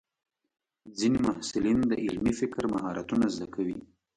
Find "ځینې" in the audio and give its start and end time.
0.97-1.17